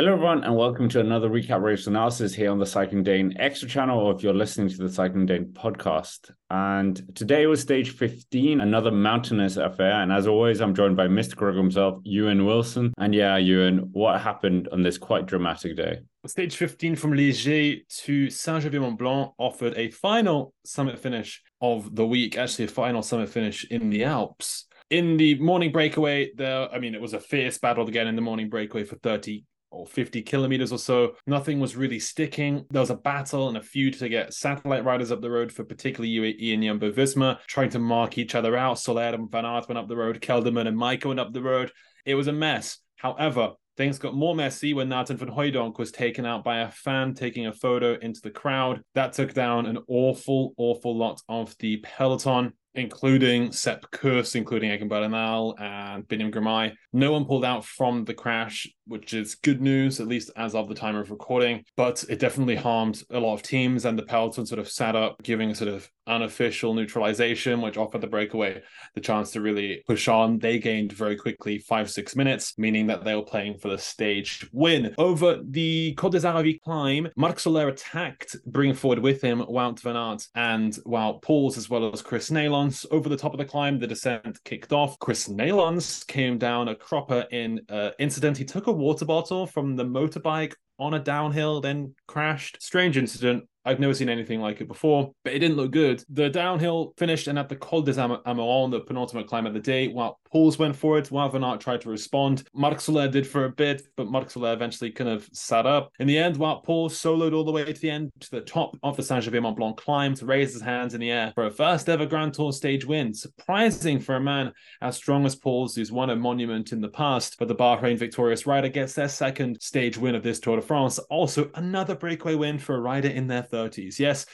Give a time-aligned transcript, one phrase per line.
[0.00, 3.68] Hello, everyone, and welcome to another recap race analysis here on the Cycling Dane Extra
[3.68, 6.30] channel, or if you're listening to the Cycling Dane podcast.
[6.48, 10.00] And today was stage 15, another mountainous affair.
[10.00, 11.36] And as always, I'm joined by Mr.
[11.36, 12.94] Greg himself, Ewan Wilson.
[12.96, 15.98] And yeah, Ewan, what happened on this quite dramatic day?
[16.26, 21.42] Stage 15 from Les Gets to Saint Gervais Mont Blanc offered a final summit finish
[21.60, 24.64] of the week, actually, a final summit finish in the Alps.
[24.88, 28.22] In the morning breakaway, there, I mean, it was a fierce battle again in the
[28.22, 31.16] morning breakaway for 30 or 50 kilometers or so.
[31.26, 32.66] Nothing was really sticking.
[32.70, 35.64] There was a battle and a feud to get satellite riders up the road for
[35.64, 38.78] particularly UAE and Jumbo Visma, trying to mark each other out.
[38.78, 41.70] Soler and Van Aert went up the road, Kelderman and Majka went up the road.
[42.04, 42.78] It was a mess.
[42.96, 47.14] However, things got more messy when Nathan van Hooydonk was taken out by a fan
[47.14, 48.82] taking a photo into the crowd.
[48.94, 54.88] That took down an awful, awful lot of the peloton including Sepp Kuss, including Egan
[54.88, 56.72] Bernal and Biniam Girmay.
[56.92, 60.68] No one pulled out from the crash, which is good news, at least as of
[60.68, 64.44] the time of recording, but it definitely harmed a lot of teams and the peloton
[64.44, 68.60] sort of sat up, giving sort of unofficial neutralization, which offered the breakaway
[68.94, 70.38] the chance to really push on.
[70.38, 74.48] They gained very quickly five, six minutes, meaning that they were playing for the stage
[74.52, 74.94] win.
[74.98, 79.96] Over the Côte des Aravis climb, Marc Soler attacked, bringing forward with him Wout van
[79.96, 82.84] Aert and Wout Poels, as well as Chris Neilands.
[82.90, 84.98] Over the top of the climb, the descent kicked off.
[84.98, 88.36] Chris Neilands came down a cropper in uh, incident.
[88.36, 92.60] He took a water bottle from the motorbike on a downhill, then crashed.
[92.60, 93.44] Strange incident.
[93.64, 96.02] I've never seen anything like it before, but it didn't look good.
[96.08, 99.88] The downhill finished, and at the Col des Amerands, the penultimate climb of the day,
[99.88, 102.44] while Poels went for it, while Van Aert tried to respond.
[102.54, 105.90] Marc Soler did for a bit, but Marc Soler eventually kind of sat up.
[105.98, 108.76] In the end, Wout Poels soloed all the way to the end, to the top
[108.82, 111.46] of the Saint Gervais Mont Blanc climb to raise his hands in the air for
[111.46, 113.12] a first ever Grand Tour stage win.
[113.12, 117.36] Surprising for a man as strong as Poels, who's won a monument in the past,
[117.38, 120.98] but the Bahrain victorious rider gets their second stage win of this Tour de France.
[121.10, 123.98] Also, another breakaway win for a rider in their 30s.
[123.98, 124.26] Yes,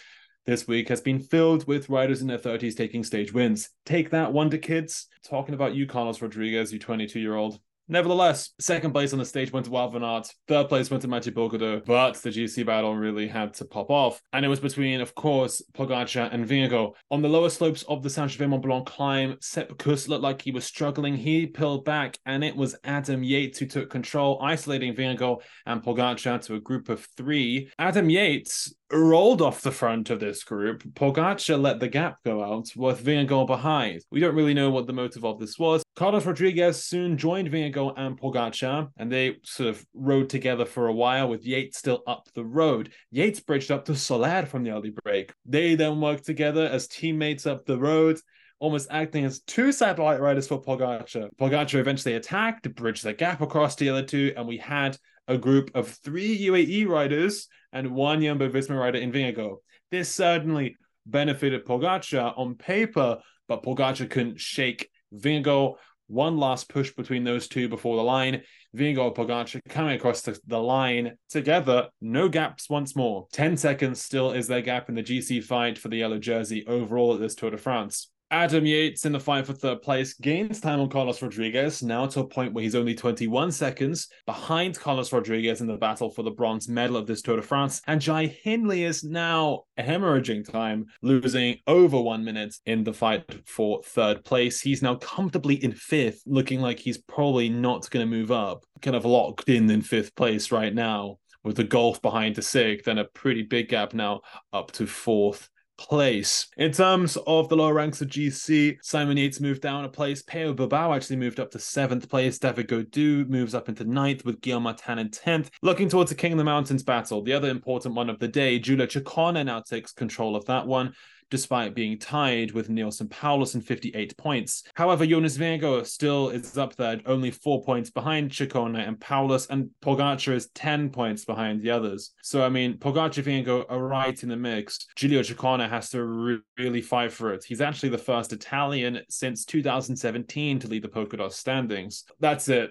[0.47, 3.71] this week has been filled with riders in their 30s taking stage wins.
[3.85, 5.09] Take that, Wonder Kids.
[5.25, 7.59] Talking about you, Carlos Rodriguez, you 22 year old.
[7.89, 10.29] Nevertheless, second place on the stage went to Aert.
[10.49, 11.85] Third place went to Mathieu Burgaudeau.
[11.85, 14.21] But the GC battle really had to pop off.
[14.33, 16.93] And it was between, of course, Pogacar and Vingegaard.
[17.11, 20.51] On the lower slopes of the Saint-Gervais Mont Blanc climb, Sepp Kuss looked like he
[20.51, 21.17] was struggling.
[21.17, 26.41] He pulled back, and it was Adam Yates who took control, isolating Vingegaard and Pogacar
[26.47, 27.71] to a group of three.
[27.79, 30.83] Adam Yates rolled off the front of this group.
[30.95, 34.03] Pogacar let the gap go out with Vingegaard behind.
[34.11, 35.83] We don't really know what the motive of this was.
[35.97, 40.93] Carlos Rodriguez soon joined Vingegaard and Pogacar, and they sort of rode together for a
[40.93, 42.93] while with Yates still up the road.
[43.11, 45.33] Yates bridged up to Soler from the early break.
[45.47, 48.21] They then worked together as teammates up the road
[48.59, 51.31] almost acting as two satellite riders for Pogacar.
[51.39, 54.97] Pogacar eventually attacked, bridged the gap across the other two, and we had
[55.29, 59.57] a group of three UAE riders and one Jumbo Visma rider in Vingegaard.
[59.91, 63.19] This certainly benefited Pogacar on paper,
[63.49, 65.77] but Pogacar couldn't shake Vingegaard.
[66.09, 68.43] One last push between those two before the line.
[68.77, 73.27] Vingegaard Pogacar coming across the, the line together, no gaps once more.
[73.33, 77.15] 10 seconds still is their gap in the GC fight for the yellow jersey overall
[77.15, 78.13] at this Tour de France.
[78.33, 82.21] Adam Yates in the fight for third place gains time on Carlos Rodriguez, now to
[82.21, 86.33] a point where he's only 21 seconds behind Carlos Rodriguez in the battle for the
[86.33, 87.81] bronze medal of this Tour de France.
[87.87, 93.81] And Jai Hindley is now hemorrhaging time, losing over one minute in the fight for
[93.85, 94.61] third place.
[94.61, 98.97] He's now comfortably in fifth, looking like he's probably not going to move up, kind
[98.97, 101.19] of locked in in fifth place right now.
[101.45, 104.23] With the Gulf behind the sixth and a pretty big gap now
[104.53, 105.49] up to fourth
[105.79, 106.49] place.
[106.57, 110.23] In terms of the lower ranks of GC, Simon Yates moved down a place.
[110.23, 112.39] Pello Bilbao actually moved up to seventh place.
[112.39, 115.51] David Gaudu moves up into ninth with Guillaume Martin in tenth.
[115.63, 118.59] Looking towards the King of the Mountains battle, the other important one of the day,
[118.59, 120.95] Giulio Ciccone now takes control of that one
[121.31, 124.63] despite being tied with Neilson Powless in 58 points.
[124.75, 129.71] However, Jonas Vingegaard still is up there, only four points behind Ciccone and Powless, and
[129.83, 132.13] Pogacar is 10 points behind the others.
[132.23, 134.87] So, I mean, Pogacar Vingegaard are right in the mix.
[134.97, 137.45] Giulio Ciccone has to re- really fight for it.
[137.45, 142.05] He's actually the first Italian since 2017 to lead the Polka Dot standings.
[142.21, 142.71] That's it.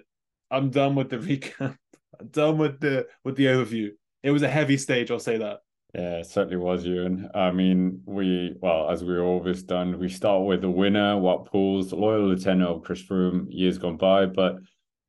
[0.51, 1.77] I'm done with the recap.
[2.19, 3.89] I'm done with the with the overview.
[4.24, 5.59] It was a heavy stage, I'll say that.
[5.95, 7.30] Yeah, it certainly was, Ewan.
[7.33, 11.94] I mean, we, well, as we always done, we start with the winner, Wout Poels,
[11.94, 14.25] loyal lieutenant of Chris Froome years gone by.
[14.25, 14.57] But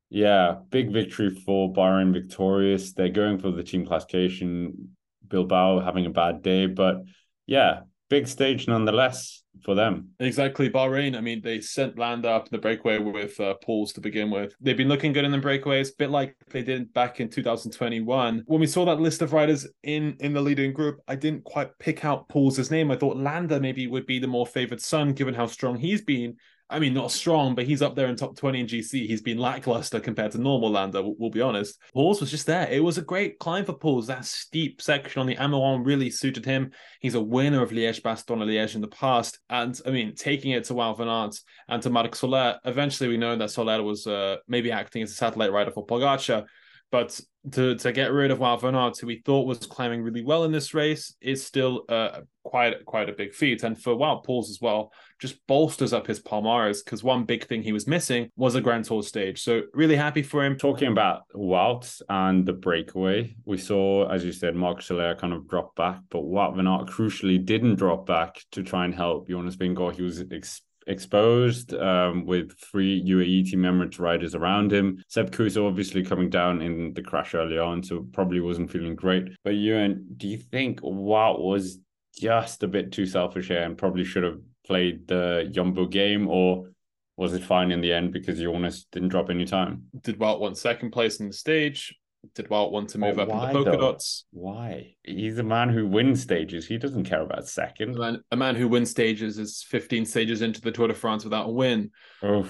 [0.09, 2.93] yeah, big victory for Bahrain Victorious.
[2.93, 4.95] They're going for the team classification.
[5.27, 7.03] Bilbao having a bad day, but
[7.47, 9.43] yeah, big stage nonetheless.
[9.63, 10.09] For them.
[10.19, 10.69] Exactly.
[10.69, 14.29] Bahrain, I mean, they sent Landa up in the breakaway with uh, Poels to begin
[14.29, 14.53] with.
[14.61, 18.43] They've been looking good in the breakaways, a bit like they did back in 2021.
[18.45, 21.77] When we saw that list of riders in, in the leading group, I didn't quite
[21.79, 22.91] pick out Poels' name.
[22.91, 26.35] I thought Landa maybe would be the more favored son, given how strong he's been.
[26.69, 29.07] I mean, not strong, but he's up there in top 20 in GC.
[29.07, 31.79] He's been lackluster compared to normal Landa, we'll, we'll be honest.
[31.95, 32.67] Poels was just there.
[32.69, 34.07] It was a great climb for Poels.
[34.07, 36.71] That steep section on the Amiron really suited him.
[36.99, 39.39] He's a winner of Liège Bastogne Liège in the past.
[39.49, 43.17] And I mean, taking it to Wout van Aert and to Marc Soler, eventually we
[43.17, 46.45] know that Soler was uh, maybe acting as a satellite rider for Pogacar.
[46.91, 47.19] But
[47.51, 50.43] to to get rid of Wout van Aert, who we thought was climbing really well
[50.43, 53.63] in this race, is still uh, quite quite a big feat.
[53.63, 57.61] And for Wout Poels as well, just bolsters up his Palmares because one big thing
[57.61, 59.41] he was missing was a Grand Tour stage.
[59.41, 60.57] So really happy for him.
[60.57, 65.47] Talking about Wout and the breakaway, we saw, as you said, Marc Soler kind of
[65.47, 69.55] drop back, but Wout van Aert crucially didn't drop back to try and help Jonas
[69.55, 69.95] Vingegaard.
[69.95, 75.03] He was ex- exposed um, with three UAE team Emirates riders around him.
[75.07, 79.29] Sepp Kuss obviously coming down in the crash early on, so probably wasn't feeling great.
[79.43, 81.79] But Ewan, do you think Wout was
[82.17, 86.69] just a bit too selfish here and probably should have played the Jumbo game, or
[87.15, 89.83] was it fine in the end because Jonas didn't drop any time?
[90.01, 91.95] Did Wout want second place in the stage?
[92.35, 93.77] Did Wout want to move up in the polka though?
[93.77, 94.25] dots?
[94.31, 94.95] Why?
[95.03, 96.65] He's a man who wins stages.
[96.65, 97.95] He doesn't care about second.
[97.95, 101.23] A man, a man who wins stages is 15 stages into the Tour de France
[101.23, 101.91] without a win.
[102.23, 102.47] Oh,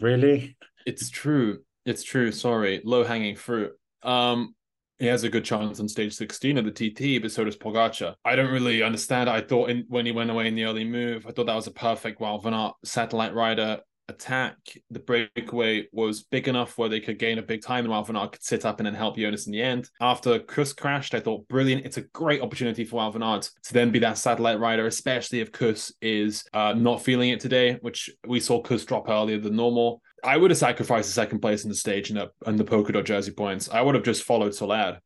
[0.00, 0.56] really?
[0.86, 1.60] It's true.
[1.84, 2.32] It's true.
[2.32, 2.80] Sorry.
[2.84, 3.72] Low hanging fruit.
[4.02, 4.54] Um,
[4.98, 8.14] he has a good chance on stage 16 of the TT, but so does Pogacar.
[8.24, 9.28] I don't really understand.
[9.28, 11.66] I thought in, when he went away in the early move, I thought that was
[11.66, 14.56] a perfect Wout van Aert satellite rider attack,
[14.90, 18.42] the breakaway was big enough where they could gain a big time and Aert could
[18.42, 19.88] sit up and then help Jonas in the end.
[20.00, 21.84] After Kuss crashed, I thought brilliant.
[21.84, 25.92] It's a great opportunity for Aert to then be that satellite rider, especially if Kuss
[26.00, 30.00] is uh, not feeling it today, which we saw Kuss drop earlier than normal.
[30.24, 32.92] I would have sacrificed the second place in the stage and the, and the polka
[32.92, 33.68] dot jersey points.
[33.68, 35.00] I would have just followed Soler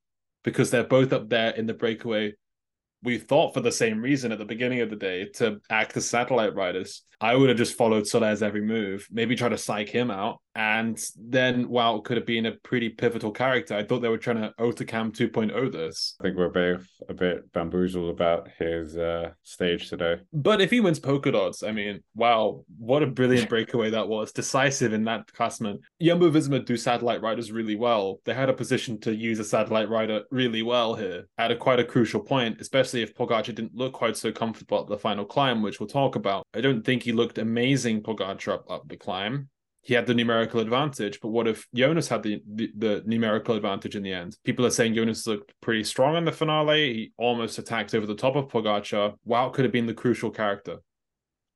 [0.44, 2.32] because they're both up there in the breakaway
[3.02, 6.08] we thought for the same reason at the beginning of the day to act as
[6.08, 7.02] satellite riders.
[7.20, 10.40] I would have just followed Soler's every move, maybe try to psych him out.
[10.56, 13.76] And then, Wout, could have been a pretty pivotal character.
[13.76, 16.16] I thought they were trying to Hautacam 2.0 this.
[16.20, 20.16] I think we're both a bit bamboozled about his uh, stage today.
[20.32, 24.32] But if he wins polka dots, I mean, wow, what a brilliant breakaway that was.
[24.32, 25.80] Decisive in that classment.
[26.02, 28.20] Jumbo Visma do satellite riders really well.
[28.24, 31.78] They had a position to use a satellite rider really well here at a quite
[31.78, 35.62] a crucial point, especially if Pogacar didn't look quite so comfortable at the final climb,
[35.62, 36.44] which we'll talk about.
[36.54, 39.48] I don't think he he looked amazing Pogacar up, the climb.
[39.82, 43.96] He had the numerical advantage, but what if Jonas had the, the, the numerical advantage
[43.96, 44.36] in the end?
[44.44, 46.94] People are saying Jonas looked pretty strong in the finale.
[46.94, 49.14] He almost attacked over the top of Pogacar.
[49.26, 50.76] Wout, could have been the crucial character.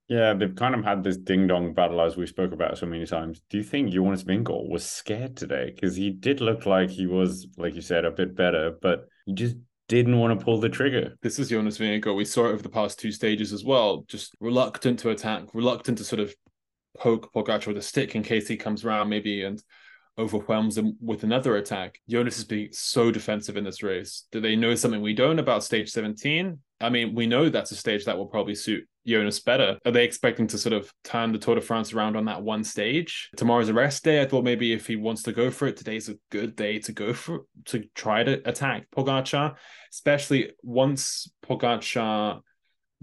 [0.08, 3.06] Yeah, they've kind of had this ding dong battle as we spoke about so many
[3.06, 3.40] times.
[3.48, 5.70] Do you think Jonas Vingegaard was scared today?
[5.72, 9.34] Because he did look like he was, like you said, a bit better, but he
[9.34, 9.56] just
[9.88, 11.16] didn't want to pull the trigger.
[11.22, 12.16] This is Jonas Vingegaard.
[12.16, 14.04] We saw it over the past two stages as well.
[14.08, 16.34] Just reluctant to attack, reluctant to sort of
[16.98, 19.62] poke Pogacar with a stick in case he comes around maybe and
[20.18, 22.00] overwhelms him with another attack.
[22.08, 24.26] Jonas is being so defensive in this race.
[24.30, 26.58] Do they know something we don't about stage 17?
[26.80, 29.78] I mean, we know that's a stage that will probably suit Jonas better.
[29.84, 32.64] Are they expecting to sort of turn the Tour de France around on that one
[32.64, 33.30] stage?
[33.36, 34.20] Tomorrow's a rest day.
[34.20, 36.92] I thought maybe if he wants to go for it, today's a good day to
[36.92, 39.56] go for to try to attack Pogacar,
[39.90, 42.40] especially once Pogacar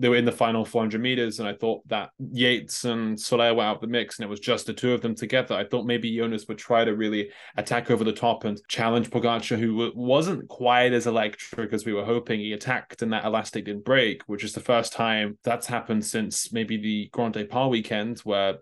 [0.01, 3.61] they were in the final 400 meters, and I thought that Yates and Soler were
[3.61, 5.53] out of the mix, and it was just the two of them together.
[5.53, 9.59] I thought maybe Jonas would try to really attack over the top and challenge Pogacar,
[9.59, 12.39] who wasn't quite as electric as we were hoping.
[12.39, 16.51] He attacked, and that elastic didn't break, which is the first time that's happened since
[16.51, 18.55] maybe the Grand Depart weekend, where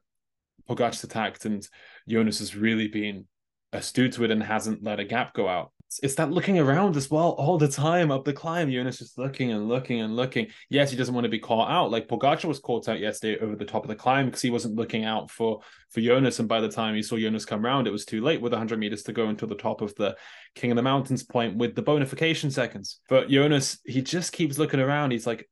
[0.68, 1.66] Pogacar's attacked, and
[2.08, 3.28] Jonas has really been
[3.72, 5.72] astute to it and hasn't let a gap go out
[6.04, 8.72] it's that looking around as well all the time up the climb.
[8.72, 10.48] Jonas just looking and looking and looking.
[10.70, 11.90] Yes, he doesn't want to be caught out.
[11.90, 14.76] Like Pogacar was caught out yesterday over the top of the climb because he wasn't
[14.76, 16.40] looking out for for Jonas.
[16.40, 18.78] And by the time he saw Jonas come around, it was too late with 100
[18.78, 20.16] meters to go until the top of the
[20.54, 23.00] King of the Mountains point with the bonification seconds.
[23.10, 25.12] But Jonas, he just keeps looking around.
[25.12, 25.50] He's like,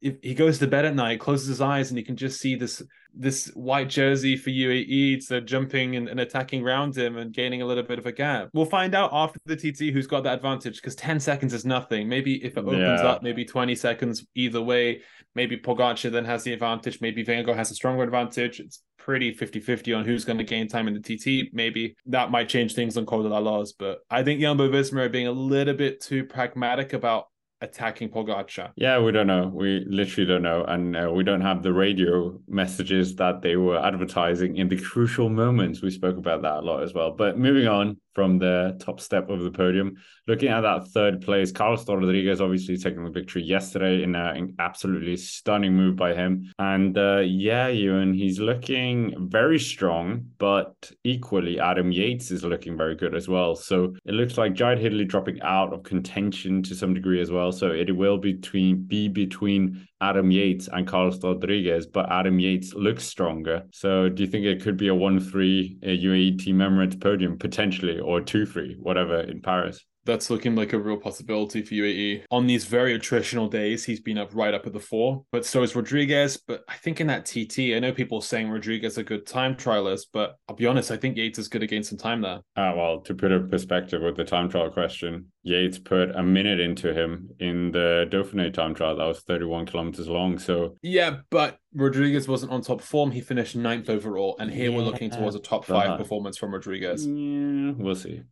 [0.00, 2.54] if he goes to bed at night, closes his eyes, and he can just see
[2.54, 2.82] this
[3.14, 7.66] this white jersey for UAE to jumping and, and, attacking around him and gaining a
[7.66, 8.48] little bit of a gap.
[8.52, 12.08] We'll find out after the TT who's got that advantage because 10 seconds is nothing.
[12.08, 13.06] Maybe if it opens yeah.
[13.06, 15.00] up, maybe 20 seconds either way.
[15.34, 17.00] Maybe Pogacar then has the advantage.
[17.00, 18.60] Maybe Vingegaard has a stronger advantage.
[18.60, 21.52] It's pretty 50-50 on who's going to gain time in the TT.
[21.52, 23.64] Maybe that might change things on Col de la.
[23.78, 27.28] But I think Jumbo Visma are being a little bit too pragmatic about
[27.60, 28.72] attacking Pogacar?
[28.76, 29.50] Yeah, we don't know.
[29.52, 30.64] We literally don't know.
[30.64, 35.28] And uh, we don't have the radio messages that they were advertising in the crucial
[35.28, 35.82] moments.
[35.82, 37.10] We spoke about that a lot as well.
[37.10, 39.94] But moving on from the top step of the podium,
[40.26, 45.16] looking at that third place, Carlos Rodriguez obviously taking the victory yesterday in an absolutely
[45.16, 46.52] stunning move by him.
[46.58, 52.96] And uh, yeah, Ewan, he's looking very strong, but equally, Adam Yates is looking very
[52.96, 53.54] good as well.
[53.54, 57.52] So it looks like Jai Hindley dropping out of contention to some degree as well.
[57.52, 63.04] So it will between be between Adam Yates and Carlos Rodriguez, but Adam Yates looks
[63.04, 63.64] stronger.
[63.72, 68.00] So do you think it could be a 1 3 UAE Team Emirates podium potentially,
[68.08, 69.84] or 2 3, whatever, in Paris?
[70.08, 72.24] That's looking like a real possibility for UAE.
[72.30, 75.62] On these very attritional days, he's been up right up at the four, but so
[75.62, 76.38] is Rodriguez.
[76.38, 80.06] But I think in that TT, I know people saying Rodriguez a good time trialist,
[80.12, 82.40] but I'll be honest, I think Yates is going to gain some time there.
[82.56, 86.58] Ah, well, to put a perspective with the time trial question, Yates put a minute
[86.58, 88.96] into him in the Dauphiné time trial.
[88.96, 90.38] That was 31 kilometers long.
[90.38, 93.10] So yeah, but Rodriguez wasn't on top form.
[93.10, 96.52] He finished ninth overall, and here yeah, we're looking towards a top five performance from
[96.52, 97.06] Rodriguez.
[97.06, 98.22] Yeah, we'll see.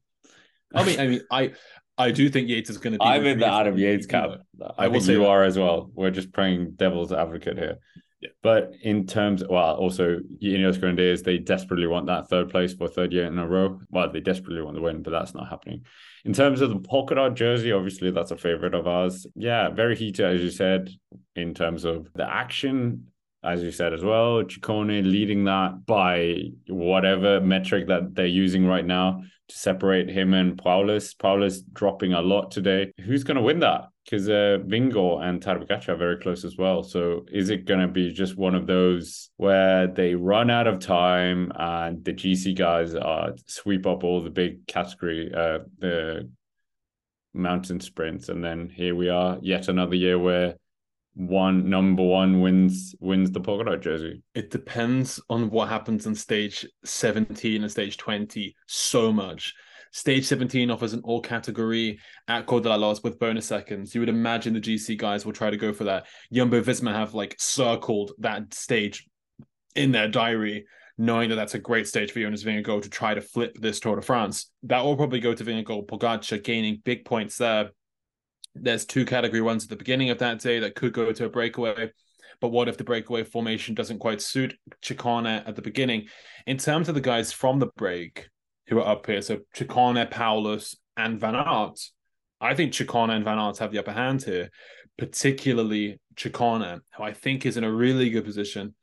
[0.76, 1.52] I mean, I mean, I
[1.98, 3.04] I do think Yates is going to be.
[3.04, 4.42] I'm in the Adam Yates camp.
[4.76, 5.26] I, I think you that.
[5.26, 5.90] are as well.
[5.94, 7.78] We're just playing devil's advocate here.
[8.20, 8.30] Yeah.
[8.42, 13.12] But in terms, well, also Ineos Grenadiers, they desperately want that third place for third
[13.12, 13.80] year in a row.
[13.90, 15.84] Well, they desperately want the win, but that's not happening.
[16.24, 19.26] In terms of the polka dot jersey, obviously that's a favorite of ours.
[19.34, 20.90] Yeah, very heated, as you said,
[21.34, 23.08] in terms of the action
[23.44, 28.84] as you said as well, Ciccone leading that by whatever metric that they're using right
[28.84, 31.14] now to separate him and Powless.
[31.14, 32.92] Powless dropping a lot today.
[33.04, 33.88] Who's going to win that?
[34.04, 36.82] Because uh, Vingegaard and Tadej are very close as well.
[36.82, 40.78] So is it going to be just one of those where they run out of
[40.78, 46.30] time and the GC guys uh, sweep up all the big category, uh, the
[47.34, 50.54] mountain sprints, and then here we are, yet another year where
[51.16, 54.22] one number one wins wins the polka dot jersey.
[54.34, 59.54] It depends on what happens in stage 17 and stage 20 so much.
[59.92, 63.94] Stage 17 offers an all category at Col de la Loze with bonus seconds.
[63.94, 66.06] You would imagine the GC guys will try to go for that.
[66.30, 69.08] Jumbo Visma have like circled that stage
[69.74, 70.66] in their diary,
[70.98, 73.96] knowing that that's a great stage for Jonas Vingegaard to try to flip this Tour
[73.96, 74.50] de France.
[74.64, 77.70] That will probably go to Vingegaard Pogacar, gaining big points there
[78.62, 81.30] there's two category ones at the beginning of that day that could go to a
[81.30, 81.90] breakaway.
[82.40, 86.08] But what if the breakaway formation doesn't quite suit Ciccone at the beginning?
[86.46, 88.28] In terms of the guys from the break
[88.68, 91.80] who are up here, so Ciccone, Powless, and Van Aert,
[92.40, 94.50] I think Ciccone and Van Aert have the upper hand here,
[94.98, 98.74] particularly Ciccone, who I think is in a really good position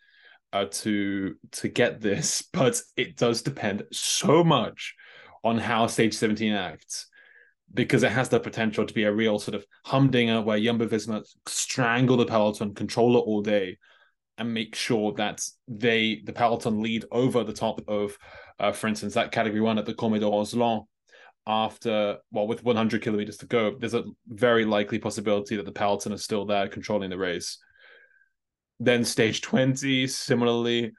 [0.51, 4.95] uh, to to get this, but it does depend so much
[5.43, 7.07] on how stage 17 acts
[7.73, 11.23] because it has the potential to be a real sort of humdinger where Jumbo Visma
[11.47, 13.77] strangle the peloton, control it all day,
[14.37, 18.17] and make sure that they the peloton lead over the top of,
[18.59, 20.85] uh, for instance, that category one at the Col d'Oroslan
[21.45, 23.75] after well with 100 kilometers to go.
[23.77, 27.57] There's a very likely possibility that the peloton is still there controlling the race.
[28.79, 30.91] Then stage 20, similarly,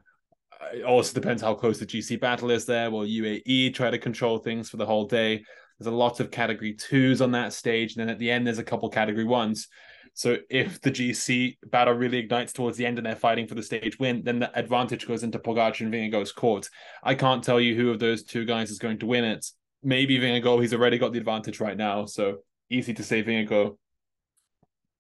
[0.72, 2.90] it also depends how close the GC battle is there.
[2.90, 5.44] Will UAE try to control things for the whole day?
[5.78, 7.96] There's a lot of category twos on that stage.
[7.96, 9.68] And then at the end, there's a couple category ones.
[10.14, 13.62] So if the GC battle really ignites towards the end and they're fighting for the
[13.62, 16.68] stage win, then the advantage goes into Pogacar and Vingegaard's court.
[17.02, 19.44] I can't tell you who of those two guys is going to win it.
[19.82, 22.06] Maybe Vingegaard, he's already got the advantage right now.
[22.06, 22.38] So
[22.70, 23.76] easy to say Vingegaard.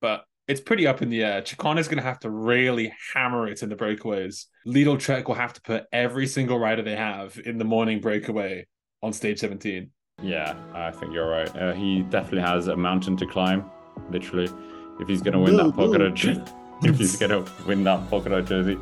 [0.00, 1.42] But it's pretty up in the air.
[1.42, 4.46] Ciccone is going to have to really hammer it in the breakaways.
[4.66, 8.66] Lidl Trek will have to put every single rider they have in the morning breakaway
[9.00, 9.90] on stage 17.
[10.22, 11.54] Yeah, I think you're right.
[11.56, 13.70] Uh, he definitely has a mountain to climb,
[14.10, 14.50] literally.
[15.00, 16.52] If he's going to win that polka dot,
[16.82, 18.78] if he's going to win that polka jersey.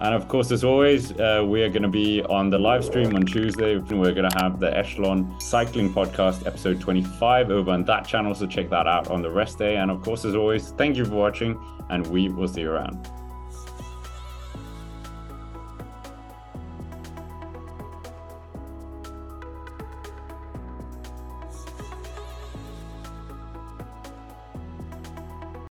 [0.00, 3.14] And of course, as always, uh, we are going to be on the live stream
[3.14, 3.76] on Tuesday.
[3.76, 8.34] We're going to have the Echelon Cycling Podcast episode 25 over on that channel.
[8.34, 9.76] So check that out on the rest day.
[9.76, 11.56] And of course, as always, thank you for watching,
[11.90, 13.08] and we will see you around.